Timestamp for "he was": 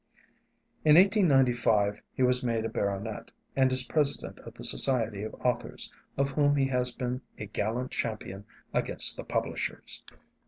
2.15-2.41